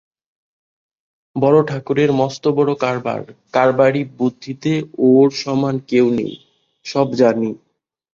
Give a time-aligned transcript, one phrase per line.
[1.35, 3.21] বড়োঠাকুরের মস্তবড়ো কারবার,
[3.53, 4.71] কারবারি বুদ্ধিতে
[5.07, 6.33] ওঁর সমান কেউ নেই,
[6.85, 7.49] সব জানি।